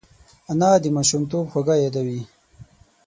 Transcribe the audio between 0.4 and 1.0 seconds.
انا د